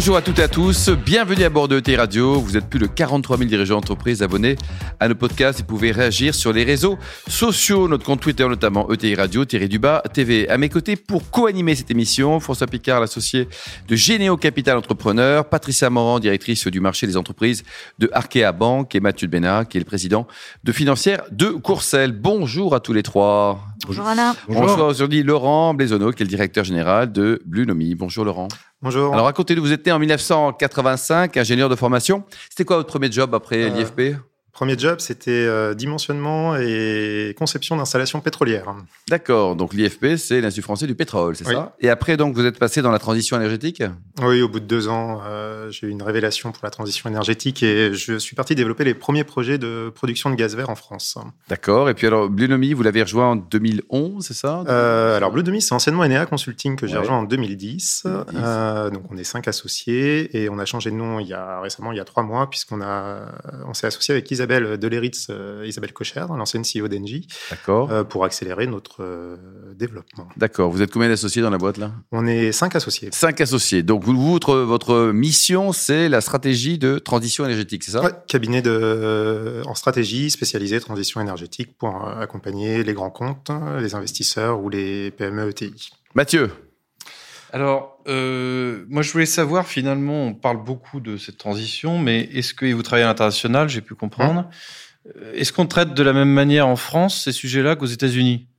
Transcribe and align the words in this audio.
Bonjour 0.00 0.16
à 0.16 0.22
toutes 0.22 0.38
et 0.38 0.44
à 0.44 0.48
tous, 0.48 0.88
bienvenue 0.88 1.44
à 1.44 1.50
bord 1.50 1.68
de 1.68 1.76
ETI 1.76 1.96
Radio. 1.96 2.40
Vous 2.40 2.56
êtes 2.56 2.70
plus 2.70 2.78
de 2.78 2.86
43 2.86 3.36
000 3.36 3.50
dirigeants 3.50 3.74
d'entreprise 3.74 4.22
abonnés 4.22 4.56
à 4.98 5.08
nos 5.08 5.14
podcasts 5.14 5.60
et 5.60 5.62
pouvez 5.62 5.90
réagir 5.90 6.34
sur 6.34 6.54
les 6.54 6.64
réseaux 6.64 6.96
sociaux, 7.28 7.86
notre 7.86 8.06
compte 8.06 8.20
Twitter 8.20 8.48
notamment 8.48 8.90
ETI 8.90 9.14
Radio, 9.14 9.44
Thierry 9.44 9.68
Dubas 9.68 10.00
TV. 10.14 10.48
À 10.48 10.56
mes 10.56 10.70
côtés 10.70 10.96
pour 10.96 11.30
co-animer 11.30 11.74
cette 11.74 11.90
émission, 11.90 12.40
François 12.40 12.66
Picard, 12.66 12.98
l'associé 12.98 13.46
de 13.88 13.94
Généo 13.94 14.38
Capital 14.38 14.78
Entrepreneur, 14.78 15.46
Patricia 15.46 15.90
Morand, 15.90 16.18
directrice 16.18 16.66
du 16.66 16.80
marché 16.80 17.06
des 17.06 17.18
entreprises 17.18 17.62
de 17.98 18.08
Arkea 18.14 18.52
Banque 18.58 18.94
et 18.94 19.00
Mathieu 19.00 19.28
Bénard, 19.28 19.68
qui 19.68 19.76
est 19.76 19.80
le 19.80 19.84
président 19.84 20.26
de 20.64 20.72
Financière 20.72 21.24
de 21.30 21.48
Courcelles. 21.48 22.12
Bonjour 22.12 22.74
à 22.74 22.80
tous 22.80 22.94
les 22.94 23.02
trois. 23.02 23.60
Bonjour 23.86 24.06
Alain. 24.06 24.34
Bonjour 24.48 24.86
aujourd'hui 24.86 25.22
Laurent 25.22 25.74
Blaisonneau, 25.74 26.12
qui 26.12 26.22
est 26.22 26.24
le 26.24 26.30
directeur 26.30 26.64
général 26.64 27.12
de 27.12 27.42
Blunomi. 27.44 27.94
Bonjour 27.94 28.24
Laurent. 28.24 28.48
Bonjour. 28.82 29.12
Alors 29.12 29.26
racontez-nous, 29.26 29.62
vous 29.62 29.72
né 29.84 29.92
en 29.92 29.98
1985, 29.98 31.36
ingénieur 31.36 31.68
de 31.68 31.76
formation. 31.76 32.24
C'était 32.48 32.64
quoi 32.64 32.76
votre 32.76 32.88
premier 32.88 33.12
job 33.12 33.34
après 33.34 33.64
Euh, 33.64 33.68
l'IFP 33.68 34.16
Premier 34.52 34.76
job, 34.78 34.96
c'était 34.98 35.30
euh, 35.30 35.74
dimensionnement 35.74 36.56
et 36.56 37.34
conception 37.38 37.76
d'installations 37.76 38.20
pétrolières. 38.20 38.74
D'accord, 39.08 39.54
donc 39.56 39.72
l'IFP, 39.74 40.16
c'est 40.16 40.40
l'Institut 40.40 40.62
français 40.62 40.86
du 40.86 40.94
pétrole, 40.94 41.36
c'est 41.36 41.46
Oui. 41.46 41.54
ça? 41.54 41.74
Et 41.80 41.88
après, 41.88 42.16
donc, 42.16 42.34
vous 42.34 42.44
êtes 42.44 42.58
passé 42.58 42.82
dans 42.82 42.90
la 42.90 42.98
transition 42.98 43.36
énergétique? 43.36 43.82
Oui, 44.22 44.42
au 44.42 44.48
bout 44.48 44.60
de 44.60 44.64
deux 44.66 44.88
ans, 44.88 45.20
euh, 45.24 45.70
j'ai 45.70 45.86
eu 45.86 45.90
une 45.90 46.02
révélation 46.02 46.52
pour 46.52 46.64
la 46.64 46.70
transition 46.70 47.08
énergétique 47.08 47.62
et 47.62 47.94
je 47.94 48.18
suis 48.18 48.34
parti 48.34 48.54
développer 48.54 48.84
les 48.84 48.94
premiers 48.94 49.24
projets 49.24 49.56
de 49.56 49.90
production 49.94 50.30
de 50.30 50.34
gaz 50.34 50.56
vert 50.56 50.68
en 50.70 50.74
France. 50.74 51.16
D'accord, 51.48 51.88
et 51.88 51.94
puis 51.94 52.06
alors, 52.08 52.28
Blunomi, 52.28 52.72
vous 52.74 52.82
l'avez 52.82 53.02
rejoint 53.02 53.30
en 53.30 53.36
2011, 53.36 54.24
c'est 54.26 54.34
ça? 54.34 54.64
Euh, 54.68 55.16
alors, 55.16 55.30
Blue 55.30 55.42
Demi, 55.44 55.62
c'est 55.62 55.74
anciennement 55.74 56.02
Enea 56.02 56.26
Consulting 56.26 56.76
que 56.76 56.86
j'ai 56.86 56.94
Ouais. 56.94 57.00
rejoint 57.00 57.18
en 57.18 57.22
2010. 57.22 58.02
2010. 58.04 58.34
Euh, 58.36 58.90
donc, 58.90 59.02
on 59.10 59.16
est 59.16 59.24
cinq 59.24 59.46
associés 59.48 60.36
et 60.36 60.48
on 60.48 60.58
a 60.58 60.64
changé 60.64 60.90
de 60.90 60.96
nom 60.96 61.20
il 61.20 61.26
y 61.28 61.34
a 61.34 61.60
récemment, 61.60 61.92
il 61.92 61.98
y 61.98 62.00
a 62.00 62.04
trois 62.04 62.22
mois, 62.22 62.48
puisqu'on 62.50 62.80
on 62.82 63.74
s'est 63.74 63.86
associé 63.86 64.12
avec 64.12 64.24
Isabelle 64.40 64.78
Deleritz, 64.78 65.26
euh, 65.28 65.66
Isabelle 65.66 65.92
Cocher, 65.92 66.24
l'ancienne 66.34 66.62
CEO 66.62 66.88
d'Engie, 66.88 67.26
euh, 67.68 68.04
pour 68.04 68.24
accélérer 68.24 68.66
notre 68.66 69.02
euh, 69.02 69.36
développement. 69.74 70.30
d'accord. 70.38 70.70
Vous 70.70 70.80
êtes 70.80 70.90
combien 70.90 71.10
d'associés 71.10 71.42
dans 71.42 71.50
la 71.50 71.58
boîte, 71.58 71.76
là? 71.76 71.92
On 72.10 72.26
est 72.26 72.52
cinq 72.52 72.74
associés. 72.74 73.10
Cinq 73.12 73.42
associés. 73.42 73.82
Donc, 73.82 74.02
vous, 74.02 74.14
votre, 74.14 74.56
votre 74.56 75.10
mission, 75.12 75.72
c'est 75.72 76.08
la 76.08 76.22
stratégie 76.22 76.78
de 76.78 76.98
transition 76.98 77.44
énergétique, 77.44 77.84
c'est 77.84 77.92
ça? 77.92 78.02
Ouais, 78.02 78.12
cabinet 78.28 78.62
de, 78.62 79.60
en 79.66 79.74
stratégie 79.74 80.30
spécialisé 80.30 80.80
transition 80.80 81.20
énergétique 81.20 81.76
pour 81.76 82.08
euh, 82.08 82.22
accompagner 82.22 82.82
les 82.82 82.94
grands 82.94 83.10
comptes, 83.10 83.50
les 83.78 83.94
investisseurs 83.94 84.62
ou 84.62 84.70
les 84.70 85.10
PME 85.10 85.50
ETI. 85.50 85.90
Mathieu 86.14 86.50
Alors, 87.52 87.98
euh, 88.06 88.84
moi, 88.88 89.02
je 89.02 89.12
voulais 89.12 89.26
savoir, 89.26 89.66
finalement, 89.66 90.24
on 90.26 90.34
parle 90.34 90.62
beaucoup 90.62 91.00
de 91.00 91.16
cette 91.16 91.36
transition, 91.36 91.98
mais 91.98 92.20
est-ce 92.32 92.54
que 92.54 92.72
vous 92.72 92.82
travaillez 92.82 93.04
à 93.04 93.08
l'international, 93.08 93.68
j'ai 93.68 93.80
pu 93.80 93.94
comprendre, 93.94 94.48
Euh, 95.16 95.32
est-ce 95.34 95.50
qu'on 95.52 95.66
traite 95.66 95.94
de 95.94 96.02
la 96.02 96.12
même 96.12 96.28
manière 96.28 96.68
en 96.68 96.76
France 96.76 97.24
ces 97.24 97.32
sujets-là 97.32 97.74
qu'aux 97.74 97.86
États-Unis? 97.86 98.49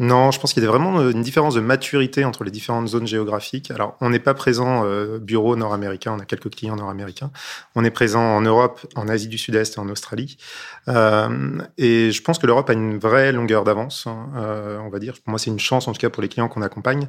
Non, 0.00 0.30
je 0.30 0.40
pense 0.40 0.54
qu'il 0.54 0.62
y 0.62 0.66
a 0.66 0.68
vraiment 0.70 1.10
une 1.10 1.20
différence 1.20 1.54
de 1.54 1.60
maturité 1.60 2.24
entre 2.24 2.42
les 2.42 2.50
différentes 2.50 2.88
zones 2.88 3.06
géographiques. 3.06 3.70
Alors, 3.70 3.96
on 4.00 4.08
n'est 4.08 4.18
pas 4.18 4.32
présent 4.32 4.82
euh, 4.86 5.18
bureau 5.18 5.56
nord-américain, 5.56 6.14
on 6.16 6.20
a 6.20 6.24
quelques 6.24 6.50
clients 6.50 6.74
nord-américains. 6.74 7.30
On 7.74 7.84
est 7.84 7.90
présent 7.90 8.22
en 8.22 8.40
Europe, 8.40 8.80
en 8.96 9.08
Asie 9.08 9.28
du 9.28 9.36
Sud-Est 9.36 9.76
et 9.76 9.78
en 9.78 9.90
Australie. 9.90 10.38
Euh, 10.88 11.58
et 11.76 12.12
je 12.12 12.22
pense 12.22 12.38
que 12.38 12.46
l'Europe 12.46 12.70
a 12.70 12.72
une 12.72 12.98
vraie 12.98 13.30
longueur 13.30 13.62
d'avance, 13.62 14.06
hein, 14.06 14.30
euh, 14.36 14.78
on 14.78 14.88
va 14.88 14.98
dire. 14.98 15.12
Pour 15.22 15.32
moi, 15.32 15.38
c'est 15.38 15.50
une 15.50 15.60
chance, 15.60 15.86
en 15.86 15.92
tout 15.92 16.00
cas 16.00 16.08
pour 16.08 16.22
les 16.22 16.28
clients 16.28 16.48
qu'on 16.48 16.62
accompagne, 16.62 17.06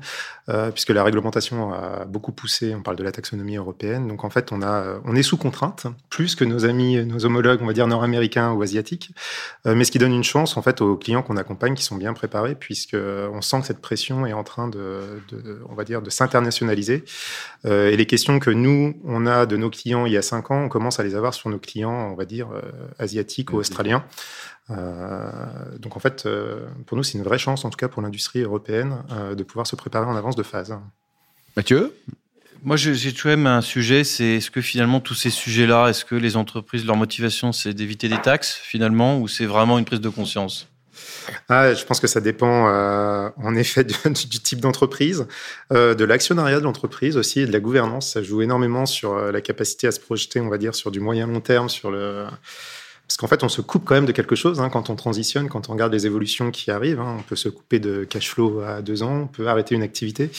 euh, 0.49 0.69
puisque 0.69 0.89
la 0.89 1.05
réglementation 1.05 1.73
a 1.73 2.03
beaucoup 2.03 2.33
poussé. 2.33 2.75
On 2.75 2.81
parle 2.81 2.97
de 2.97 3.03
la 3.03 3.13
taxonomie 3.13 3.55
européenne. 3.55 4.09
Donc, 4.09 4.25
en 4.25 4.29
fait, 4.29 4.51
on, 4.51 4.61
a, 4.61 4.99
on 5.05 5.15
est 5.15 5.23
sous 5.23 5.37
contrainte, 5.37 5.87
plus 6.09 6.35
que 6.35 6.43
nos 6.43 6.65
amis, 6.65 7.05
nos 7.05 7.25
homologues, 7.25 7.61
on 7.61 7.67
va 7.67 7.73
dire, 7.73 7.87
nord-américains 7.87 8.51
ou 8.51 8.61
asiatiques. 8.61 9.11
Euh, 9.65 9.75
mais 9.75 9.85
ce 9.85 9.91
qui 9.91 9.99
donne 9.99 10.13
une 10.13 10.25
chance, 10.25 10.57
en 10.57 10.61
fait, 10.61 10.81
aux 10.81 10.97
clients 10.97 11.21
qu'on 11.21 11.37
accompagne 11.37 11.73
qui 11.73 11.83
sont 11.83 11.95
bien 11.95 12.13
préparés, 12.13 12.55
puisque 12.81 12.95
on 12.95 13.41
sent 13.41 13.61
que 13.61 13.67
cette 13.67 13.81
pression 13.81 14.25
est 14.25 14.33
en 14.33 14.43
train 14.43 14.67
de, 14.67 15.21
de 15.29 15.61
on 15.69 15.75
va 15.75 15.83
dire, 15.83 16.01
de 16.01 16.09
s'internationaliser. 16.09 17.03
Euh, 17.65 17.91
et 17.91 17.97
les 17.97 18.05
questions 18.05 18.39
que 18.39 18.49
nous, 18.49 18.99
on 19.03 19.27
a 19.27 19.45
de 19.45 19.57
nos 19.57 19.69
clients 19.69 20.05
il 20.05 20.13
y 20.13 20.17
a 20.17 20.21
cinq 20.21 20.49
ans, 20.51 20.63
on 20.63 20.69
commence 20.69 20.99
à 20.99 21.03
les 21.03 21.15
avoir 21.15 21.33
sur 21.33 21.49
nos 21.49 21.59
clients, 21.59 22.09
on 22.11 22.15
va 22.15 22.25
dire, 22.25 22.49
euh, 22.51 22.61
asiatiques 22.97 23.53
ou 23.53 23.57
australiens. 23.57 24.03
Euh, 24.71 25.29
donc 25.77 25.95
en 25.95 25.99
fait, 25.99 26.25
euh, 26.25 26.67
pour 26.87 26.97
nous, 26.97 27.03
c'est 27.03 27.17
une 27.17 27.23
vraie 27.23 27.39
chance, 27.39 27.65
en 27.65 27.69
tout 27.69 27.77
cas 27.77 27.87
pour 27.87 28.01
l'industrie 28.01 28.41
européenne, 28.41 29.03
euh, 29.11 29.35
de 29.35 29.43
pouvoir 29.43 29.67
se 29.67 29.75
préparer 29.75 30.05
en 30.05 30.15
avance 30.15 30.35
de 30.35 30.43
phase. 30.43 30.75
Mathieu? 31.55 31.93
Moi, 32.63 32.77
j'ai 32.77 33.11
tout 33.11 33.27
même 33.27 33.47
un 33.47 33.61
sujet, 33.61 34.03
c'est 34.03 34.35
est-ce 34.37 34.51
que 34.51 34.61
finalement, 34.61 34.99
tous 34.99 35.15
ces 35.15 35.31
sujets-là, 35.31 35.87
est-ce 35.87 36.05
que 36.05 36.13
les 36.13 36.35
entreprises, 36.35 36.85
leur 36.85 36.95
motivation, 36.95 37.51
c'est 37.51 37.73
d'éviter 37.73 38.07
des 38.07 38.21
taxes, 38.21 38.53
finalement, 38.53 39.19
ou 39.19 39.27
c'est 39.27 39.47
vraiment 39.47 39.79
une 39.79 39.85
prise 39.85 39.99
de 39.99 40.09
conscience? 40.09 40.70
Ah, 41.49 41.73
je 41.73 41.85
pense 41.85 41.99
que 41.99 42.07
ça 42.07 42.21
dépend 42.21 42.67
euh, 42.67 43.29
en 43.37 43.55
effet 43.55 43.83
du, 44.05 44.39
type 44.39 44.59
d'entreprise, 44.59 45.27
euh, 45.71 45.93
de 45.95 46.03
l'actionnariat 46.03 46.59
de 46.59 46.63
l'entreprise 46.63 47.17
aussi 47.17 47.41
et 47.41 47.45
de 47.45 47.51
la 47.51 47.59
gouvernance. 47.59 48.11
Ça 48.11 48.23
joue 48.23 48.41
énormément 48.41 48.85
sur 48.85 49.13
euh, 49.13 49.31
la 49.31 49.41
capacité 49.41 49.87
à 49.87 49.91
se 49.91 49.99
projeter, 49.99 50.39
on 50.39 50.49
va 50.49 50.57
dire, 50.57 50.75
sur 50.75 50.91
du 50.91 50.99
moyen 50.99 51.27
long 51.27 51.41
terme, 51.41 51.69
sur 51.69 51.91
le 51.91 52.25
parce 53.11 53.17
qu'en 53.17 53.27
fait, 53.27 53.43
on 53.43 53.49
se 53.49 53.59
coupe 53.59 53.83
quand 53.83 53.95
même 53.95 54.05
de 54.05 54.13
quelque 54.13 54.35
chose 54.35 54.61
hein, 54.61 54.69
quand 54.69 54.89
on 54.89 54.95
transitionne, 54.95 55.49
quand 55.49 55.67
on 55.67 55.73
regarde 55.73 55.91
les 55.91 56.05
évolutions 56.05 56.49
qui 56.49 56.71
arrivent. 56.71 57.01
hein. 57.01 57.17
on 57.19 57.23
peut 57.23 57.35
se 57.35 57.49
couper 57.49 57.77
de 57.79 58.05
cash 58.05 58.29
flow 58.29 58.61
à 58.61 58.81
deux 58.81 59.03
ans, 59.03 59.23
on 59.23 59.27
peut 59.27 59.47
arrêter 59.47 59.75
une 59.75 59.83
activité. 59.83 60.31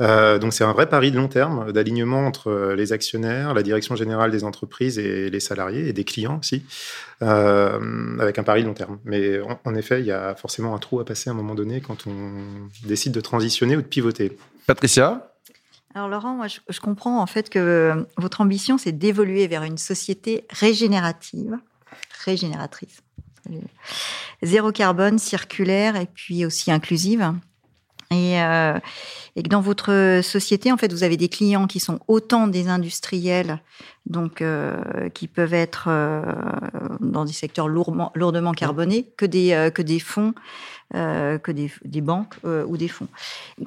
Euh, 0.00 0.38
donc, 0.38 0.54
c'est 0.54 0.64
un 0.64 0.72
vrai 0.72 0.88
pari 0.88 1.10
de 1.10 1.18
long 1.18 1.28
terme, 1.28 1.72
d'alignement 1.72 2.26
entre 2.26 2.72
les 2.74 2.94
actionnaires, 2.94 3.52
la 3.52 3.62
direction 3.62 3.96
générale 3.96 4.30
des 4.30 4.44
entreprises 4.44 4.98
et 4.98 5.28
les 5.28 5.40
salariés 5.40 5.88
et 5.88 5.92
des 5.92 6.04
clients 6.04 6.38
aussi, 6.38 6.62
euh, 7.20 8.16
avec 8.18 8.38
un 8.38 8.44
pari 8.44 8.62
de 8.62 8.68
long 8.68 8.72
terme. 8.72 8.98
Mais 9.04 9.38
en, 9.42 9.60
en 9.62 9.74
effet, 9.74 10.00
il 10.00 10.06
y 10.06 10.12
a 10.12 10.34
forcément 10.36 10.74
un 10.74 10.78
trou 10.78 11.00
à 11.00 11.04
passer 11.04 11.28
à 11.28 11.34
un 11.34 11.36
moment 11.36 11.54
donné 11.54 11.82
quand 11.82 12.06
on 12.06 12.32
décide 12.86 13.12
de 13.12 13.20
transitionner 13.20 13.76
ou 13.76 13.82
de 13.82 13.86
pivoter. 13.86 14.38
Patricia? 14.66 15.32
Alors 15.94 16.08
Laurent, 16.08 16.34
moi 16.34 16.46
je, 16.46 16.60
je 16.68 16.80
comprends 16.80 17.20
en 17.20 17.26
fait 17.26 17.50
que 17.50 18.06
votre 18.18 18.40
ambition 18.42 18.76
c'est 18.76 18.92
d'évoluer 18.92 19.46
vers 19.48 19.62
une 19.62 19.78
société 19.78 20.44
régénérative, 20.50 21.58
régénératrice, 22.26 23.00
zéro 24.42 24.72
carbone, 24.72 25.18
circulaire 25.18 25.96
et 25.96 26.06
puis 26.06 26.44
aussi 26.44 26.70
inclusive. 26.70 27.32
Et, 28.12 28.40
euh, 28.40 28.78
et 29.34 29.42
que 29.42 29.48
dans 29.48 29.60
votre 29.60 30.20
société, 30.22 30.70
en 30.70 30.76
fait, 30.76 30.92
vous 30.92 31.02
avez 31.02 31.16
des 31.16 31.28
clients 31.28 31.66
qui 31.66 31.80
sont 31.80 31.98
autant 32.06 32.46
des 32.46 32.68
industriels, 32.68 33.60
donc 34.06 34.42
euh, 34.42 35.08
qui 35.12 35.26
peuvent 35.26 35.54
être 35.54 35.86
euh, 35.88 36.22
dans 37.00 37.24
des 37.24 37.32
secteurs 37.32 37.66
lourdement, 37.66 38.12
lourdement 38.14 38.52
carbonés, 38.52 39.10
que 39.16 39.26
des 39.26 39.70
que 39.74 39.82
des 39.82 39.98
fonds, 39.98 40.34
que 40.92 41.50
des, 41.50 41.72
des 41.84 42.00
banques 42.00 42.36
ou 42.44 42.76
des 42.76 42.88
fonds. 42.88 43.08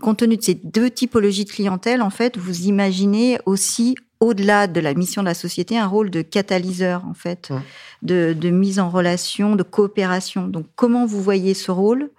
Compte 0.02 0.20
tenu 0.20 0.38
de 0.38 0.42
ces 0.42 0.56
deux 0.56 0.90
typologies 0.90 1.44
de 1.44 1.52
clientèle, 1.52 2.02
en 2.02 2.10
fait, 2.10 2.38
vous 2.38 2.62
imaginez 2.62 3.40
aussi 3.46 3.96
au-delà 4.20 4.68
de 4.68 4.80
la 4.82 4.94
mission 4.94 5.22
de 5.22 5.28
la 5.28 5.34
société, 5.34 5.78
un 5.78 5.88
rôle 5.88 6.10
de 6.10 6.22
catalyseur, 6.22 7.06
en 7.06 7.14
fait, 7.14 7.50
Mmh. 7.52 7.62
de, 8.04 8.34
de 8.34 8.50
mise 8.50 8.80
en 8.80 8.90
relation, 8.90 9.56
de 9.56 9.64
coopération. 9.64 10.48
Donc, 10.48 10.66
comment 10.76 11.06
vous 11.06 11.22
voyez 11.22 11.54
ce 11.54 11.72
rôle 11.72 12.10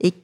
et 0.00 0.14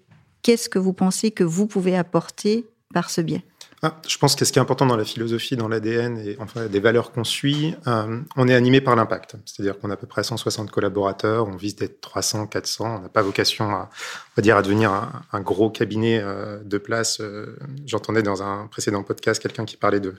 qu'est-ce 0.43 0.69
que 0.69 0.79
vous 0.79 0.93
pensez 0.93 1.31
que 1.31 1.45
vous 1.45 1.67
pouvez 1.67 1.97
apporter 1.97 2.67
par 2.95 3.11
ce 3.11 3.21
biais? 3.21 3.45
Ah, 3.83 4.01
je 4.09 4.17
pense 4.17 4.35
que 4.37 4.47
ce 4.47 4.53
qui 4.53 4.59
est 4.59 4.63
important 4.63 4.87
dans 4.87 4.97
la 4.97 5.05
philosophie, 5.05 5.55
dans 5.55 5.69
l'ADN 5.69 6.17
et 6.19 6.37
enfin 6.41 6.65
des 6.67 6.81
valeurs 6.81 7.13
qu'on 7.13 7.25
suit, 7.25 7.75
euh, 7.87 8.21
on 8.37 8.49
est 8.49 8.55
animé 8.55 8.81
par 8.81 8.97
l'impact. 8.97 9.37
C'est-à-dire 9.45 9.79
qu'on 9.79 9.91
a 9.91 9.95
à 9.95 9.97
peu 9.97 10.07
près 10.07 10.23
160 10.23 10.71
collaborateurs, 10.71 11.47
on 11.47 11.57
vise 11.57 11.77
d'être 11.77 12.01
300, 12.01 12.47
400. 12.47 12.97
On 12.99 13.03
n'a 13.03 13.09
pas 13.11 13.21
vocation 13.21 13.69
à, 13.71 13.91
on 13.91 14.33
va 14.37 14.43
dire, 14.43 14.57
à 14.57 14.63
devenir 14.63 14.93
un, 14.93 15.13
un 15.31 15.41
gros 15.43 15.69
cabinet 15.69 16.21
euh, 16.23 16.59
de 16.65 16.79
place. 16.79 17.21
Euh, 17.21 17.55
J'entendais 17.85 18.23
dans 18.23 18.43
un 18.43 18.67
précédent 18.67 19.03
podcast 19.03 19.43
quelqu'un 19.43 19.67
qui 19.67 19.77
parlait 19.77 20.01
de 20.01 20.15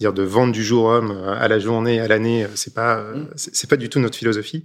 dire 0.00 0.12
de 0.12 0.24
vendre 0.24 0.52
du 0.52 0.64
jour 0.64 0.86
homme 0.86 1.12
à 1.12 1.46
la 1.46 1.60
journée, 1.60 2.00
à 2.00 2.08
l'année. 2.08 2.46
C'est 2.56 2.74
pas, 2.74 2.96
euh, 2.98 3.24
c'est 3.36 3.70
pas 3.70 3.76
du 3.76 3.88
tout 3.88 4.00
notre 4.00 4.18
philosophie. 4.18 4.64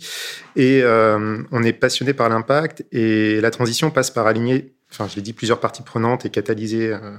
Et 0.56 0.82
on 0.84 1.64
est 1.64 1.74
passionné 1.74 2.14
par 2.14 2.28
l'impact 2.28 2.86
et 2.92 3.40
la 3.40 3.52
transition 3.52 3.92
passe 3.92 4.10
par 4.10 4.26
aligner. 4.26 4.74
Enfin, 4.92 5.08
je 5.08 5.16
l'ai 5.16 5.22
dit, 5.22 5.32
plusieurs 5.34 5.60
parties 5.60 5.84
prenantes 5.84 6.26
et 6.26 6.30
catalyser. 6.30 6.92
euh, 6.92 7.18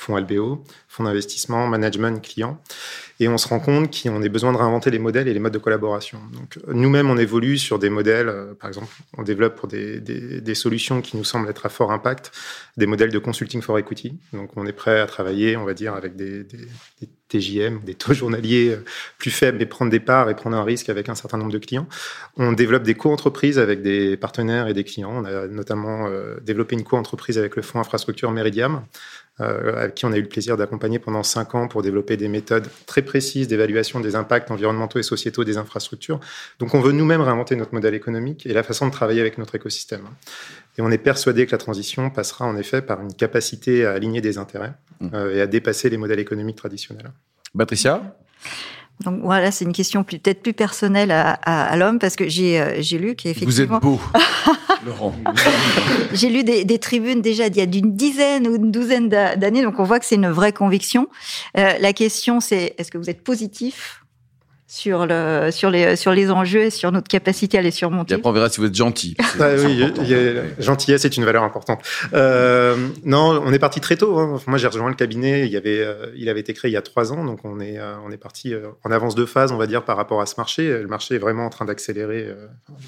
fonds 0.00 0.16
LBO, 0.16 0.64
fonds 0.88 1.04
d'investissement, 1.04 1.66
management, 1.66 2.20
clients. 2.22 2.60
Et 3.20 3.28
on 3.28 3.36
se 3.36 3.46
rend 3.46 3.60
compte 3.60 4.02
qu'on 4.02 4.22
a 4.22 4.28
besoin 4.28 4.52
de 4.52 4.56
réinventer 4.56 4.90
les 4.90 4.98
modèles 4.98 5.28
et 5.28 5.34
les 5.34 5.40
modes 5.40 5.52
de 5.52 5.58
collaboration. 5.58 6.18
Donc, 6.32 6.58
nous-mêmes, 6.68 7.10
on 7.10 7.18
évolue 7.18 7.58
sur 7.58 7.78
des 7.78 7.90
modèles, 7.90 8.30
euh, 8.30 8.54
par 8.54 8.68
exemple, 8.68 8.88
on 9.18 9.22
développe 9.22 9.56
pour 9.56 9.68
des, 9.68 10.00
des, 10.00 10.54
solutions 10.54 11.02
qui 11.02 11.18
nous 11.18 11.24
semblent 11.24 11.50
être 11.50 11.66
à 11.66 11.68
fort 11.68 11.92
impact, 11.92 12.32
des 12.78 12.86
modèles 12.86 13.10
de 13.10 13.18
consulting 13.18 13.60
for 13.60 13.78
equity. 13.78 14.18
Donc, 14.32 14.56
on 14.56 14.66
est 14.66 14.72
prêt 14.72 15.00
à 15.00 15.06
travailler, 15.06 15.58
on 15.58 15.64
va 15.64 15.74
dire, 15.74 15.94
avec 15.94 16.16
des, 16.16 16.46
TJM, 17.28 17.80
des 17.84 17.94
taux 17.94 18.14
journaliers 18.14 18.70
euh, 18.70 18.84
plus 19.18 19.30
faibles, 19.30 19.58
mais 19.58 19.66
prendre 19.66 19.90
des 19.90 20.00
parts 20.00 20.30
et 20.30 20.34
prendre 20.34 20.56
un 20.56 20.64
risque 20.64 20.88
avec 20.88 21.08
un 21.10 21.14
certain 21.14 21.36
nombre 21.36 21.52
de 21.52 21.58
clients. 21.58 21.86
On 22.36 22.52
développe 22.52 22.82
des 22.82 22.94
co-entreprises 22.94 23.58
avec 23.58 23.82
des 23.82 24.16
partenaires 24.16 24.66
et 24.66 24.74
des 24.74 24.84
clients. 24.84 25.12
On 25.14 25.24
a 25.26 25.46
notamment 25.46 26.06
euh, 26.06 26.40
développé 26.40 26.74
une 26.74 26.84
co-entreprise 26.84 27.38
avec 27.38 27.54
le 27.54 27.62
fonds 27.62 27.80
infrastructure 27.80 28.30
Meridiam, 28.32 28.82
avec 29.40 29.94
qui 29.94 30.04
on 30.04 30.12
a 30.12 30.16
eu 30.16 30.22
le 30.22 30.28
plaisir 30.28 30.56
d'accompagner 30.56 30.98
pendant 30.98 31.22
cinq 31.22 31.54
ans 31.54 31.68
pour 31.68 31.82
développer 31.82 32.16
des 32.16 32.28
méthodes 32.28 32.68
très 32.86 33.02
précises 33.02 33.48
d'évaluation 33.48 34.00
des 34.00 34.14
impacts 34.14 34.50
environnementaux 34.50 34.98
et 34.98 35.02
sociétaux 35.02 35.44
des 35.44 35.56
infrastructures. 35.56 36.20
Donc 36.58 36.74
on 36.74 36.80
veut 36.80 36.92
nous-mêmes 36.92 37.20
réinventer 37.20 37.56
notre 37.56 37.74
modèle 37.74 37.94
économique 37.94 38.46
et 38.46 38.52
la 38.52 38.62
façon 38.62 38.86
de 38.86 38.92
travailler 38.92 39.20
avec 39.20 39.38
notre 39.38 39.54
écosystème. 39.54 40.02
Et 40.78 40.82
on 40.82 40.90
est 40.90 40.98
persuadé 40.98 41.46
que 41.46 41.52
la 41.52 41.58
transition 41.58 42.10
passera 42.10 42.46
en 42.46 42.56
effet 42.56 42.82
par 42.82 43.00
une 43.00 43.12
capacité 43.12 43.84
à 43.86 43.92
aligner 43.92 44.20
des 44.20 44.38
intérêts 44.38 44.74
mmh. 45.00 45.08
euh, 45.14 45.36
et 45.36 45.40
à 45.40 45.46
dépasser 45.46 45.90
les 45.90 45.96
modèles 45.96 46.20
économiques 46.20 46.56
traditionnels. 46.56 47.10
Patricia? 47.56 48.16
Donc 49.04 49.20
voilà, 49.22 49.50
c'est 49.50 49.64
une 49.64 49.72
question 49.72 50.04
peut-être 50.04 50.42
plus 50.42 50.52
personnelle 50.52 51.10
à, 51.10 51.30
à, 51.30 51.64
à 51.64 51.76
l'homme 51.76 51.98
parce 51.98 52.16
que 52.16 52.24
euh, 52.24 52.74
j'ai 52.80 52.98
lu 52.98 53.14
qu'effectivement. 53.14 53.78
Vous 53.78 53.88
êtes 53.88 53.98
beau, 53.98 54.00
J'ai 56.12 56.28
lu 56.28 56.44
des, 56.44 56.64
des, 56.64 56.78
tribunes 56.78 57.20
déjà 57.20 57.48
d'il 57.48 57.60
y 57.60 57.62
a 57.62 57.66
d'une 57.66 57.94
dizaine 57.94 58.46
ou 58.46 58.56
une 58.56 58.70
douzaine 58.70 59.08
d'années, 59.08 59.62
donc 59.62 59.78
on 59.78 59.84
voit 59.84 60.00
que 60.00 60.06
c'est 60.06 60.14
une 60.14 60.30
vraie 60.30 60.52
conviction. 60.52 61.08
Euh, 61.56 61.72
la 61.80 61.92
question, 61.92 62.40
c'est 62.40 62.74
est-ce 62.78 62.90
que 62.90 62.98
vous 62.98 63.10
êtes 63.10 63.22
positif 63.22 63.99
sur, 64.70 65.04
le, 65.04 65.50
sur, 65.50 65.68
les, 65.68 65.96
sur 65.96 66.12
les 66.12 66.30
enjeux 66.30 66.60
et 66.60 66.70
sur 66.70 66.92
notre 66.92 67.08
capacité 67.08 67.58
à 67.58 67.60
les 67.60 67.72
surmonter. 67.72 68.14
Et 68.14 68.16
après, 68.16 68.30
on 68.30 68.32
verra 68.32 68.48
si 68.48 68.60
vous 68.60 68.68
êtes 68.68 68.74
gentil. 68.74 69.16
Ah, 69.40 69.48
oui, 69.56 69.84
gentillesse 70.60 71.04
est 71.04 71.16
une 71.16 71.24
valeur 71.24 71.42
importante. 71.42 71.80
Euh, 72.14 72.76
non, 73.04 73.42
on 73.44 73.52
est 73.52 73.58
parti 73.58 73.80
très 73.80 73.96
tôt. 73.96 74.16
Hein. 74.18 74.40
Moi, 74.46 74.58
j'ai 74.58 74.68
rejoint 74.68 74.88
le 74.88 74.94
cabinet. 74.94 75.46
Il, 75.46 75.50
y 75.50 75.56
avait, 75.56 75.80
euh, 75.80 76.06
il 76.14 76.28
avait 76.28 76.38
été 76.38 76.54
créé 76.54 76.70
il 76.70 76.74
y 76.74 76.76
a 76.76 76.82
trois 76.82 77.12
ans, 77.12 77.24
donc 77.24 77.40
on 77.44 77.58
est, 77.58 77.78
euh, 77.78 77.94
on 78.06 78.12
est 78.12 78.16
parti 78.16 78.54
euh, 78.54 78.68
en 78.84 78.92
avance 78.92 79.16
de 79.16 79.24
phase, 79.24 79.50
on 79.50 79.56
va 79.56 79.66
dire, 79.66 79.84
par 79.84 79.96
rapport 79.96 80.20
à 80.20 80.26
ce 80.26 80.34
marché. 80.36 80.68
Le 80.68 80.86
marché 80.86 81.16
est 81.16 81.18
vraiment 81.18 81.46
en 81.46 81.50
train 81.50 81.64
d'accélérer. 81.64 82.28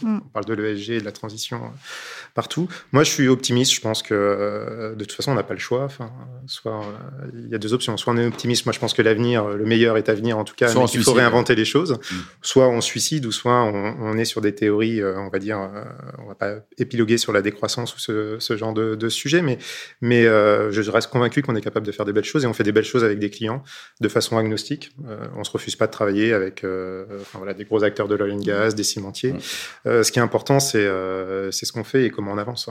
Mm. 0.02 0.18
On 0.24 0.28
parle 0.28 0.44
de 0.44 0.54
l'ESG 0.54 0.90
et 0.90 1.00
de 1.00 1.04
la 1.04 1.12
transition 1.12 1.62
partout. 2.34 2.68
Moi, 2.92 3.02
je 3.02 3.10
suis 3.10 3.26
optimiste. 3.26 3.74
Je 3.74 3.80
pense 3.80 4.04
que 4.04 4.94
de 4.96 5.04
toute 5.04 5.16
façon, 5.16 5.32
on 5.32 5.34
n'a 5.34 5.42
pas 5.42 5.54
le 5.54 5.60
choix. 5.60 5.82
Enfin, 5.82 6.12
soit 6.46 6.80
il 7.34 7.48
y 7.48 7.54
a 7.56 7.58
deux 7.58 7.74
options. 7.74 7.96
Soit 7.96 8.12
on 8.12 8.18
est 8.18 8.26
optimiste. 8.26 8.66
Moi, 8.66 8.72
je 8.72 8.78
pense 8.78 8.94
que 8.94 9.02
l'avenir, 9.02 9.48
le 9.48 9.64
meilleur 9.64 9.96
est 9.96 10.08
à 10.08 10.14
venir 10.14 10.38
en 10.38 10.44
tout 10.44 10.54
cas. 10.54 10.68
Soit 10.68 10.82
mais 10.82 10.88
il 10.94 11.02
faut 11.02 11.12
réinventer 11.12 11.56
les 11.56 11.64
choses 11.64 11.71
choses. 11.72 11.92
Mm. 11.92 12.16
Soit 12.42 12.68
on 12.68 12.80
suicide, 12.80 13.26
ou 13.26 13.32
soit 13.32 13.62
on, 13.62 14.16
est 14.18 14.24
sur 14.24 14.40
des 14.40 14.54
théories, 14.54 15.00
euh, 15.00 15.18
on 15.18 15.28
va 15.28 15.38
dire, 15.38 15.58
euh, 15.58 15.82
on 16.18 16.26
va 16.26 16.34
pas 16.34 16.56
épiloguer 16.78 17.18
sur 17.18 17.32
la 17.32 17.42
décroissance 17.42 17.94
ou 17.96 17.98
ce, 17.98 18.56
genre 18.56 18.72
de, 18.74 19.08
sujet, 19.08 19.42
mais, 19.42 19.58
mais 20.00 20.26
euh, 20.26 20.70
je 20.70 20.90
reste 20.90 21.10
convaincu 21.10 21.42
qu'on 21.42 21.56
est 21.56 21.60
capable 21.60 21.86
de 21.86 21.92
faire 21.92 22.06
des 22.06 22.12
belles 22.12 22.24
choses 22.24 22.44
et 22.44 22.46
on 22.46 22.52
fait 22.52 22.64
des 22.64 22.72
belles 22.72 22.84
choses 22.84 23.04
avec 23.04 23.18
des 23.18 23.30
clients 23.30 23.62
de 24.00 24.08
façon 24.08 24.36
agnostique. 24.36 24.92
on 25.36 25.44
se 25.44 25.50
refuse 25.50 25.76
pas 25.76 25.86
de 25.86 25.92
travailler 25.92 26.32
avec 26.32 26.64
enfin, 26.64 27.38
voilà, 27.38 27.54
des 27.54 27.64
gros 27.64 27.82
acteurs 27.82 28.08
de 28.08 28.14
l'oil 28.14 28.32
and 28.32 28.40
gas, 28.40 28.72
des 28.72 28.84
cimentiers. 28.84 29.32
Mm. 29.32 30.02
ce 30.02 30.12
qui 30.12 30.18
est 30.18 30.22
important, 30.22 30.60
c'est 30.60 30.88
c'est 31.50 31.66
ce 31.66 31.72
qu'on 31.72 31.84
fait 31.84 32.04
et 32.04 32.10
comment 32.10 32.32
on 32.32 32.38
avance. 32.38 32.68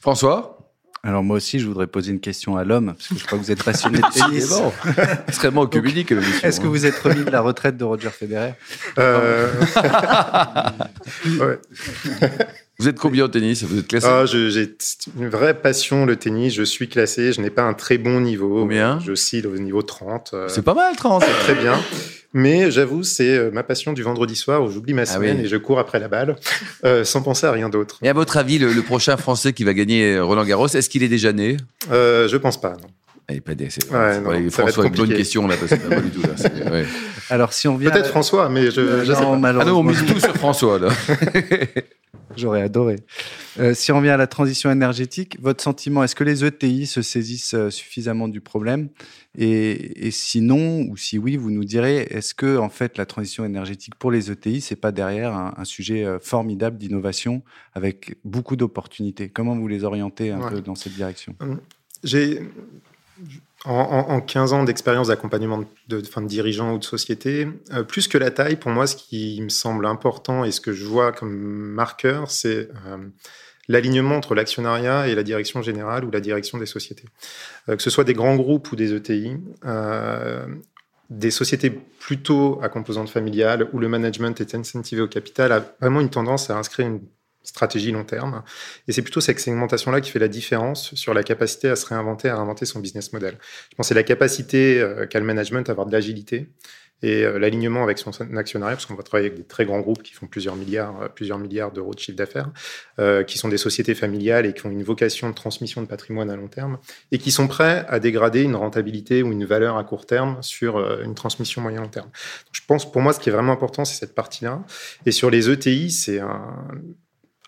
François? 0.00 0.63
Alors 1.04 1.22
moi 1.22 1.36
aussi, 1.36 1.60
je 1.60 1.66
voudrais 1.66 1.86
poser 1.86 2.12
une 2.12 2.20
question 2.20 2.56
à 2.56 2.64
l'homme, 2.64 2.94
parce 2.96 3.08
que 3.08 3.18
je 3.18 3.24
crois 3.24 3.38
que 3.38 3.44
vous 3.44 3.50
êtes 3.50 3.62
passionné 3.62 3.98
de 3.98 4.12
tennis. 4.14 4.48
bon. 4.48 4.72
Extrêmement 5.28 5.66
communique. 5.66 6.12
Est-ce 6.42 6.60
que 6.60 6.66
vous 6.66 6.86
êtes 6.86 6.98
remis 6.98 7.24
de 7.24 7.30
la 7.30 7.42
retraite 7.42 7.76
de 7.76 7.84
Roger 7.84 8.10
Federer? 8.10 8.54
Euh... 8.98 9.52
ouais. 11.38 11.58
Vous 12.78 12.88
êtes 12.88 12.98
combien 12.98 13.24
au 13.24 13.28
tennis? 13.28 13.62
Vous 13.62 13.78
êtes 13.78 13.86
classé? 13.86 14.06
Ah, 14.08 14.24
J'ai 14.26 14.74
une 15.18 15.28
vraie 15.28 15.54
passion 15.54 16.06
le 16.06 16.16
tennis. 16.16 16.54
Je 16.54 16.62
suis 16.64 16.88
classé. 16.88 17.32
Je 17.32 17.40
n'ai 17.40 17.50
pas 17.50 17.62
un 17.62 17.74
très 17.74 17.98
bon 17.98 18.20
niveau. 18.20 18.60
Combien? 18.62 18.98
Je 19.00 19.12
suis 19.12 19.46
au 19.46 19.56
niveau 19.58 19.82
30. 19.82 20.30
Euh, 20.34 20.48
c'est 20.48 20.62
pas 20.62 20.74
mal 20.74 20.96
30. 20.96 21.22
C'est 21.24 21.52
très 21.52 21.62
bien. 21.62 21.78
Mais 22.34 22.70
j'avoue, 22.72 23.04
c'est 23.04 23.36
euh, 23.36 23.50
ma 23.52 23.62
passion 23.62 23.92
du 23.92 24.02
vendredi 24.02 24.34
soir 24.34 24.62
où 24.62 24.68
j'oublie 24.68 24.92
ma 24.92 25.02
ah 25.02 25.06
semaine 25.06 25.38
et 25.38 25.46
je 25.46 25.56
cours 25.56 25.78
après 25.78 26.00
la 26.00 26.08
balle 26.08 26.36
euh, 26.84 27.04
sans 27.04 27.22
penser 27.22 27.46
à 27.46 27.52
rien 27.52 27.68
d'autre. 27.68 27.98
Et 28.02 28.08
à 28.08 28.12
votre 28.12 28.36
avis, 28.36 28.58
le, 28.58 28.82
prochain 28.82 29.16
Français 29.16 29.52
qui 29.52 29.62
va 29.62 29.72
gagner 29.72 30.18
Roland 30.18 30.44
Garros, 30.44 30.66
est-ce 30.66 30.90
qu'il 30.90 31.04
est 31.04 31.08
déjà 31.08 31.32
né? 31.32 31.56
Euh, 31.92 32.26
Je 32.28 32.36
pense 32.36 32.60
pas. 32.60 32.70
Non. 32.72 32.88
Il 33.30 33.40
pas 33.40 33.54
des, 33.54 33.68
ouais, 33.90 34.20
non, 34.20 34.50
François, 34.50 34.84
une 34.84 35.14
question 35.14 35.46
là, 35.46 35.56
parce 35.56 35.80
que 35.80 35.88
pas 35.88 36.00
du 36.00 36.10
tout 36.10 36.20
là. 36.20 36.70
Ouais. 36.70 36.84
Alors 37.30 37.54
si 37.54 37.66
on 37.68 37.76
vient 37.76 37.90
peut-être 37.90 38.10
François, 38.10 38.50
mais 38.50 38.66
je, 38.66 39.04
je 39.04 39.12
non, 39.12 39.34
sais 39.34 39.40
pas. 39.40 39.60
Ah 39.60 39.64
non, 39.64 39.78
on 39.78 39.82
mise 39.82 40.04
tout 40.04 40.20
sur 40.20 40.36
François 40.36 40.78
là. 40.78 40.88
J'aurais 42.36 42.60
adoré. 42.60 42.96
Euh, 43.58 43.72
si 43.74 43.92
on 43.92 43.98
revient 43.98 44.10
à 44.10 44.16
la 44.16 44.26
transition 44.26 44.70
énergétique, 44.70 45.38
votre 45.40 45.62
sentiment, 45.62 46.02
est-ce 46.02 46.14
que 46.14 46.24
les 46.24 46.44
ETI 46.44 46.86
se 46.86 47.02
saisissent 47.02 47.54
euh, 47.54 47.70
suffisamment 47.70 48.28
du 48.28 48.40
problème? 48.40 48.88
Et, 49.36 50.06
et 50.06 50.10
sinon, 50.10 50.82
ou 50.88 50.96
si 50.96 51.18
oui, 51.18 51.36
vous 51.36 51.50
nous 51.50 51.64
direz, 51.64 51.98
est-ce 52.10 52.34
que 52.34 52.56
en 52.58 52.68
fait 52.68 52.98
la 52.98 53.06
transition 53.06 53.44
énergétique 53.44 53.94
pour 53.96 54.10
les 54.10 54.30
ETI, 54.30 54.60
c'est 54.60 54.76
pas 54.76 54.92
derrière 54.92 55.34
un, 55.34 55.54
un 55.56 55.64
sujet 55.64 56.04
euh, 56.04 56.18
formidable 56.18 56.78
d'innovation 56.78 57.42
avec 57.74 58.16
beaucoup 58.24 58.56
d'opportunités? 58.56 59.28
Comment 59.28 59.56
vous 59.56 59.68
les 59.68 59.84
orientez 59.84 60.30
un 60.30 60.40
ouais. 60.40 60.50
peu 60.50 60.60
dans 60.60 60.74
cette 60.74 60.94
direction? 60.94 61.36
J'ai 62.02 62.40
en, 63.64 63.72
en, 63.72 64.20
15 64.20 64.52
ans 64.52 64.64
d'expérience 64.64 65.08
d'accompagnement 65.08 65.64
de, 65.88 66.02
dirigeants 66.26 66.74
ou 66.74 66.78
de 66.78 66.84
sociétés, 66.84 67.48
euh, 67.72 67.82
plus 67.82 68.08
que 68.08 68.18
la 68.18 68.30
taille, 68.30 68.56
pour 68.56 68.70
moi, 68.70 68.86
ce 68.86 68.96
qui 68.96 69.40
me 69.42 69.48
semble 69.48 69.86
important 69.86 70.44
et 70.44 70.50
ce 70.50 70.60
que 70.60 70.72
je 70.72 70.84
vois 70.84 71.12
comme 71.12 71.34
marqueur, 71.34 72.30
c'est 72.30 72.68
euh, 72.86 72.98
l'alignement 73.68 74.16
entre 74.16 74.34
l'actionnariat 74.34 75.08
et 75.08 75.14
la 75.14 75.22
direction 75.22 75.62
générale 75.62 76.04
ou 76.04 76.10
la 76.10 76.20
direction 76.20 76.58
des 76.58 76.66
sociétés. 76.66 77.04
Euh, 77.68 77.76
que 77.76 77.82
ce 77.82 77.90
soit 77.90 78.04
des 78.04 78.14
grands 78.14 78.36
groupes 78.36 78.70
ou 78.72 78.76
des 78.76 78.94
ETI, 78.94 79.36
des 81.10 81.30
sociétés 81.30 81.70
plutôt 81.70 82.58
à 82.62 82.68
composante 82.68 83.10
familiale 83.10 83.68
où 83.72 83.78
le 83.78 83.88
management 83.88 84.40
est 84.40 84.54
incentivé 84.54 85.02
au 85.02 85.06
capital 85.06 85.52
a 85.52 85.60
vraiment 85.80 86.00
une 86.00 86.08
tendance 86.08 86.48
à 86.48 86.56
inscrire 86.56 86.86
une 86.86 87.00
stratégie 87.44 87.92
long 87.92 88.04
terme. 88.04 88.42
Et 88.88 88.92
c'est 88.92 89.02
plutôt 89.02 89.20
cette 89.20 89.38
segmentation-là 89.38 90.00
qui 90.00 90.10
fait 90.10 90.18
la 90.18 90.28
différence 90.28 90.94
sur 90.94 91.14
la 91.14 91.22
capacité 91.22 91.68
à 91.68 91.76
se 91.76 91.86
réinventer, 91.86 92.28
à 92.28 92.36
réinventer 92.36 92.66
son 92.66 92.80
business 92.80 93.12
model. 93.12 93.38
Je 93.70 93.76
pense 93.76 93.84
que 93.84 93.88
c'est 93.88 93.94
la 93.94 94.02
capacité 94.02 94.80
euh, 94.80 95.06
qu'a 95.06 95.20
le 95.20 95.26
management 95.26 95.68
à 95.68 95.72
avoir 95.72 95.86
de 95.86 95.92
l'agilité 95.92 96.48
et 97.02 97.22
euh, 97.22 97.38
l'alignement 97.38 97.82
avec 97.82 97.98
son 97.98 98.12
actionnariat, 98.36 98.76
parce 98.76 98.86
qu'on 98.86 98.94
va 98.94 99.02
travailler 99.02 99.28
avec 99.28 99.38
des 99.38 99.46
très 99.46 99.66
grands 99.66 99.80
groupes 99.80 100.02
qui 100.02 100.14
font 100.14 100.26
plusieurs 100.26 100.56
milliards, 100.56 101.02
euh, 101.02 101.08
plusieurs 101.08 101.38
milliards 101.38 101.70
d'euros 101.70 101.92
de 101.92 101.98
chiffre 101.98 102.16
d'affaires, 102.16 102.50
qui 103.26 103.38
sont 103.38 103.48
des 103.48 103.58
sociétés 103.58 103.94
familiales 103.94 104.46
et 104.46 104.54
qui 104.54 104.64
ont 104.64 104.70
une 104.70 104.84
vocation 104.84 105.28
de 105.28 105.34
transmission 105.34 105.82
de 105.82 105.86
patrimoine 105.86 106.30
à 106.30 106.36
long 106.36 106.48
terme, 106.48 106.78
et 107.12 107.18
qui 107.18 107.30
sont 107.30 107.48
prêts 107.48 107.84
à 107.88 107.98
dégrader 107.98 108.42
une 108.42 108.56
rentabilité 108.56 109.22
ou 109.22 109.32
une 109.32 109.44
valeur 109.44 109.76
à 109.76 109.84
court 109.84 110.06
terme 110.06 110.38
sur 110.42 110.78
une 111.02 111.14
transmission 111.14 111.60
moyen 111.60 111.82
long 111.82 111.88
terme. 111.88 112.08
je 112.52 112.60
pense, 112.66 112.90
pour 112.90 113.02
moi, 113.02 113.12
ce 113.12 113.20
qui 113.20 113.28
est 113.28 113.32
vraiment 113.32 113.52
important, 113.52 113.84
c'est 113.84 113.98
cette 113.98 114.14
partie-là. 114.14 114.62
Et 115.06 115.10
sur 115.10 115.28
les 115.28 115.50
ETI, 115.50 115.90
c'est 115.90 116.20
un, 116.20 116.68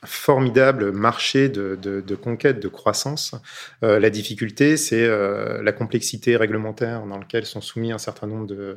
formidable 0.07 0.93
marché 0.93 1.49
de, 1.49 1.79
de, 1.81 2.01
de, 2.01 2.15
conquête, 2.15 2.61
de 2.61 2.69
croissance. 2.69 3.35
Euh, 3.83 3.99
la 3.99 4.11
difficulté, 4.11 4.77
c'est 4.77 5.05
euh, 5.05 5.63
la 5.63 5.73
complexité 5.73 6.37
réglementaire 6.37 7.05
dans 7.07 7.19
laquelle 7.19 7.47
sont 7.47 7.61
soumis 7.61 7.93
un 7.93 7.99
certain 7.99 8.27
nombre 8.27 8.47
de 8.47 8.77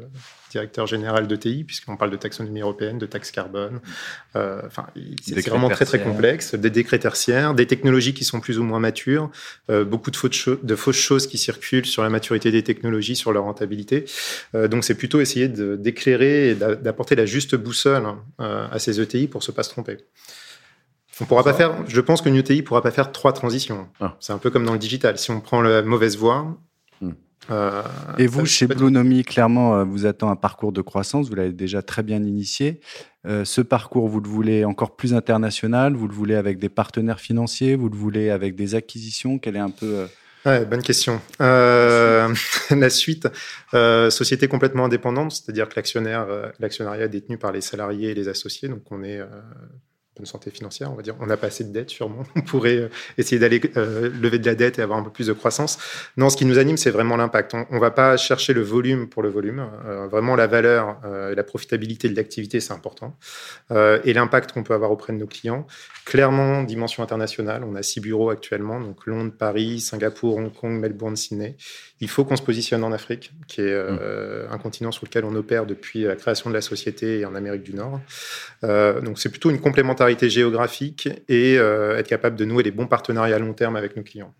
directeurs 0.52 0.88
généraux 0.88 1.22
de 1.22 1.36
TI, 1.36 1.64
puisqu'on 1.64 1.96
parle 1.96 2.12
de 2.12 2.18
taxonomie 2.18 2.62
européenne, 2.62 2.98
de 2.98 3.06
taxe 3.06 3.32
carbone. 3.32 3.80
Euh, 4.36 4.62
enfin, 4.66 4.88
c'est 5.22 5.48
vraiment 5.48 5.70
très 5.70 5.86
très 5.86 6.00
complexe. 6.00 6.56
Des 6.56 6.72
décrets 6.72 7.00
tertiaires, 7.00 7.54
des 7.54 7.68
technologies 7.68 8.14
qui 8.14 8.24
sont 8.24 8.40
plus 8.40 8.58
ou 8.58 8.64
moins 8.64 8.80
matures, 8.80 9.30
beaucoup 9.70 10.12
de 10.12 10.16
fausses, 10.16 10.50
de 10.62 10.76
fausses 10.76 10.98
choses 10.98 11.28
qui 11.28 11.38
circulent 11.38 11.86
sur 11.86 12.04
la 12.04 12.10
maturité 12.10 12.52
des 12.52 12.64
technologies, 12.64 13.16
sur 13.16 13.32
leur 13.32 13.44
rentabilité. 13.44 14.06
Donc, 14.54 14.84
c'est 14.84 14.96
plutôt 14.96 15.22
essayer 15.22 15.48
d'éclairer 15.48 16.50
et 16.50 16.56
d'apporter 16.56 17.16
la 17.16 17.26
juste 17.26 17.56
boussole 17.56 18.08
euh, 18.40 18.68
à 18.72 18.80
ces 18.80 19.00
ETI 19.00 19.28
pour 19.28 19.42
ne 19.48 19.54
pas 19.54 19.64
se 19.64 19.70
tromper. 19.70 19.98
On 21.22 21.26
pourra 21.26 21.44
pas 21.44 21.54
faire, 21.54 21.76
je 21.88 22.02
pense 22.02 22.22
que 22.22 22.30
UTI 22.30 22.62
pourra 22.62 22.82
pas 22.82 22.92
faire 22.92 23.12
trois 23.12 23.34
transitions. 23.34 23.88
Ah. 24.00 24.16
C'est 24.20 24.34
un 24.34 24.38
peu 24.38 24.50
comme 24.50 24.66
dans 24.66 24.74
le 24.74 24.80
digital. 24.80 25.18
Si 25.18 25.32
on 25.32 25.42
prend 25.42 25.62
la 25.62 25.82
mauvaise 25.82 26.18
voie. 26.18 26.58
Hmm. 27.02 27.12
Euh, 27.52 27.84
Et 28.18 28.28
vous, 28.28 28.46
chez 28.46 28.68
Bluenomi, 28.68 29.24
clairement, 29.24 29.76
euh, 29.76 29.84
vous 29.84 30.06
attend 30.06 30.30
un 30.30 30.36
parcours 30.36 30.72
de 30.72 30.82
croissance. 30.82 31.30
Vous 31.30 31.36
l'avez 31.36 31.52
déjà 31.52 31.82
très 31.82 32.04
bien 32.04 32.24
initié. 32.24 32.80
Euh, 33.28 33.44
ce 33.44 33.62
parcours, 33.62 34.08
vous 34.08 34.22
le 34.22 34.30
voulez 34.30 34.64
encore 34.64 34.96
plus 34.96 35.14
international? 35.14 35.94
Vous 35.94 36.08
le 36.08 36.14
voulez 36.14 36.36
avec 36.36 36.58
des 36.58 36.70
partenaires 36.70 37.20
financiers? 37.20 37.76
Vous 37.76 37.90
le 37.90 37.98
voulez 37.98 38.30
avec 38.30 38.56
des 38.56 38.76
acquisitions? 38.76 39.40
Quelle 39.40 39.58
est 39.58 39.60
un 39.60 39.72
peu 39.72 39.86
euh... 39.86 40.06
Ouais, 40.46 40.64
bonne 40.64 40.82
question. 40.82 41.20
Euh, 41.42 42.34
la 42.70 42.90
suite, 42.90 43.28
euh, 43.74 44.10
société 44.10 44.48
complètement 44.48 44.86
indépendante, 44.86 45.34
c'est-à-dire 45.34 45.68
que 45.68 45.76
l'actionnaire, 45.76 46.28
l'actionnariat 46.60 47.06
est 47.06 47.10
détenu 47.10 47.38
par 47.38 47.52
les 47.52 47.60
salariés 47.60 48.12
et 48.12 48.14
les 48.14 48.30
associés, 48.30 48.70
donc 48.70 48.84
on 48.90 49.04
est 49.04 49.20
bonne 50.20 50.26
santé 50.26 50.52
financière, 50.52 50.92
on 50.92 50.96
va 50.96 51.02
dire. 51.02 51.16
On 51.20 51.26
n'a 51.26 51.38
pas 51.38 51.48
assez 51.48 51.64
de 51.64 51.72
dette, 51.72 51.90
sûrement. 51.90 52.24
On 52.36 52.42
pourrait 52.42 52.90
essayer 53.18 53.40
d'aller 53.40 53.60
lever 53.76 54.38
de 54.38 54.46
la 54.46 54.56
dette 54.56 54.78
et 54.80 54.82
avoir 54.82 55.00
un 55.00 55.04
peu 55.04 55.10
plus 55.10 55.28
de 55.28 55.34
croissance. 55.34 55.78
Non, 56.18 56.30
ce 56.30 56.38
qui 56.38 56.46
nous 56.46 56.60
anime, 56.60 56.78
c'est 56.78 56.92
vraiment 56.92 57.18
l'impact. 57.18 57.54
On 57.54 57.76
ne 57.76 57.80
va 57.80 57.92
pas 57.92 58.18
chercher 58.18 58.54
le 58.54 58.62
volume 58.62 59.08
pour 59.10 59.24
le 59.24 59.30
volume. 59.30 59.66
vraiment, 60.12 60.36
la 60.36 60.48
valeur 60.48 60.98
et 61.32 61.36
la 61.36 61.44
profitabilité 61.44 62.10
de 62.10 62.16
l'activité, 62.16 62.60
c'est 62.60 62.74
important. 62.74 63.18
et 63.72 64.14
l'impact 64.14 64.52
qu'on 64.52 64.64
peut 64.64 64.74
avoir 64.74 64.92
auprès 64.92 65.14
de 65.14 65.18
nos 65.18 65.28
clients. 65.28 65.66
Clairement, 66.10 66.64
dimension 66.64 67.04
internationale. 67.04 67.64
On 67.64 67.76
a 67.76 67.84
six 67.84 68.00
bureaux 68.00 68.32
actuellement, 68.32 68.80
donc 68.80 69.06
Londres, 69.06 69.32
Paris, 69.38 69.80
Singapour, 69.80 70.38
Hong 70.38 70.52
Kong, 70.52 70.80
Melbourne, 70.80 71.16
Sydney. 71.16 71.56
Il 72.02 72.10
faut 72.10 72.26
qu'on 72.26 72.36
se 72.36 72.42
positionne 72.42 72.84
en 72.84 72.92
Afrique, 72.92 73.32
qui 73.48 73.62
est 73.62 73.66
euh, 73.66 74.48
mm. 74.48 74.54
un 74.54 74.58
continent 74.58 74.92
sur 74.92 75.06
lequel 75.06 75.26
on 75.26 75.36
opère 75.36 75.68
depuis 75.68 76.04
la 76.04 76.16
création 76.16 76.50
de 76.50 76.56
la 76.56 76.62
société 76.62 77.20
et 77.20 77.26
en 77.26 77.36
Amérique 77.36 77.62
du 77.62 77.76
Nord. 77.76 78.00
Euh, 78.64 79.02
donc 79.02 79.20
c'est 79.20 79.30
plutôt 79.30 79.52
une 79.52 79.60
complémentarité 79.60 80.09
géographique 80.22 81.10
et 81.28 81.58
euh, 81.58 81.98
être 81.98 82.08
capable 82.08 82.36
de 82.36 82.46
nouer 82.46 82.64
des 82.64 82.72
bons 82.72 82.88
partenariats 82.88 83.36
à 83.36 83.40
long 83.40 83.54
terme 83.54 83.76
avec 83.76 83.96
nos 83.96 84.04
clients. 84.04 84.34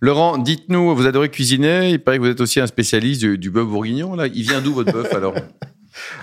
Laurent, 0.00 0.38
dites-nous, 0.38 0.94
vous 0.94 1.06
adorez 1.06 1.30
cuisiner. 1.30 1.90
Il 1.90 1.98
paraît 1.98 2.18
que 2.18 2.22
vous 2.22 2.28
êtes 2.28 2.40
aussi 2.40 2.60
un 2.60 2.66
spécialiste 2.66 3.20
du, 3.20 3.38
du 3.38 3.50
bœuf 3.50 3.66
bourguignon. 3.66 4.14
Là. 4.14 4.26
Il 4.26 4.42
vient 4.42 4.60
d'où 4.60 4.74
votre 4.74 4.92
bœuf 4.92 5.12
alors? 5.14 5.34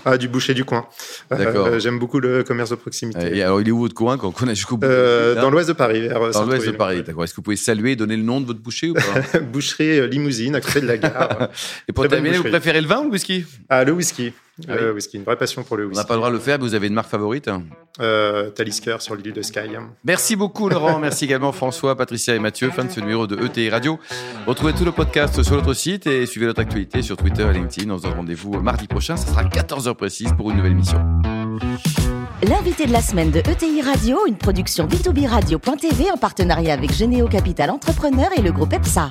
Ah, 0.06 0.18
du 0.18 0.28
boucher 0.28 0.54
du 0.54 0.66
coin. 0.66 0.86
Euh, 1.32 1.80
J'aime 1.80 2.00
beaucoup 2.00 2.20
le 2.20 2.44
commerce 2.44 2.72
de 2.72 2.76
proximité. 2.76 3.38
Et 3.38 3.44
alors, 3.44 3.62
il 3.62 3.68
est 3.68 3.72
où 3.72 3.80
votre 3.80 3.94
coin 3.94 4.18
qu'on 4.18 4.32
connaît 4.32 4.56
jusqu'au 4.56 4.78
bout 4.78 4.86
euh, 4.86 5.36
Dans 5.36 5.50
l'ouest 5.50 5.70
de 5.70 5.74
Paris. 5.74 6.08
Vers 6.08 6.32
dans 6.32 6.46
l'ouest 6.46 6.66
de 6.66 6.72
Paris, 6.72 7.04
d'accord. 7.04 7.24
Est-ce 7.24 7.34
que 7.34 7.38
vous 7.38 7.44
pouvez 7.44 7.56
saluer 7.56 7.92
et 7.92 7.96
donner 7.96 8.18
le 8.18 8.24
nom 8.24 8.42
de 8.42 8.46
votre 8.46 8.60
boucher 8.60 8.90
ou 8.90 8.94
pas? 8.94 9.40
Boucherie 9.52 10.00
euh, 10.00 10.08
Limousine, 10.08 10.56
à 10.56 10.62
côté 10.62 10.82
de 10.82 10.88
la 10.88 10.98
gare. 10.98 11.50
et 11.88 11.94
pour 11.94 12.08
terminer, 12.08 12.38
vous 12.38 12.44
préférez 12.44 12.82
le 12.82 12.88
vin 12.88 13.00
ou 13.00 13.06
le 13.06 13.12
whisky? 13.12 13.46
Ah, 13.70 13.84
le 13.84 13.94
whisky. 13.94 14.34
Ah 14.68 14.76
le 14.76 14.94
whisky, 14.94 15.18
une 15.18 15.24
vraie 15.24 15.38
passion 15.38 15.64
pour 15.64 15.78
le 15.78 15.86
whisky. 15.86 15.98
On 15.98 16.02
n'a 16.02 16.08
pas 16.08 16.14
le 16.14 16.20
droit 16.20 16.30
de 16.30 16.36
le 16.36 16.40
faire, 16.40 16.60
mais 16.60 16.66
vous 16.66 16.76
avez 16.76 16.88
une 16.88 16.94
marque 16.94 17.10
favorite 17.10 17.50
euh, 18.00 18.50
Talisker 18.50 18.98
sur 19.00 19.16
l'île 19.16 19.34
de 19.34 19.42
Skye. 19.42 19.78
Merci 20.04 20.36
beaucoup 20.36 20.70
Laurent, 20.70 21.00
merci 21.00 21.26
également 21.26 21.52
François, 21.52 21.96
Patricia 21.96 22.36
et 22.36 22.40
Mathieu. 22.40 22.70
Fin 22.72 22.86
de 22.86 22.92
ce 22.92 23.00
numéro 23.00 23.28
de 23.28 23.44
ETI 23.44 23.70
Radio. 23.70 24.00
Retrouvez 24.48 24.74
tout 24.74 24.86
le 24.86 24.92
podcast 24.92 25.42
sur 25.44 25.56
notre 25.56 25.74
site 25.74 26.08
et 26.08 26.26
suivez 26.26 26.46
notre 26.48 26.62
actualité 26.62 27.02
sur 27.02 27.18
Twitter 27.18 27.48
et 27.50 27.54
LinkedIn. 27.54 27.90
On 27.92 27.98
se 27.98 28.04
donne 28.04 28.14
rendez-vous 28.14 28.60
mardi 28.62 28.88
prochain, 28.88 29.18
ce 29.18 29.28
sera 29.28 29.44
14h 29.44 29.96
précise 29.96 30.34
pour 30.36 30.52
une 30.52 30.58
nouvelle 30.58 30.74
émission. 30.74 31.02
L'invité 32.44 32.86
de 32.88 32.92
la 32.92 33.02
semaine 33.02 33.30
de 33.32 33.40
ETI 33.40 33.82
Radio, 33.82 34.26
une 34.28 34.38
production 34.38 34.88
B2B 34.88 35.28
Radio.tv 35.28 36.12
en 36.12 36.18
partenariat 36.18 36.74
avec 36.74 36.92
Généo 36.92 37.28
Capital 37.28 37.70
Entrepreneur 37.70 38.30
et 38.38 38.42
le 38.42 38.52
groupe 38.52 38.74
EPSA. 38.74 39.10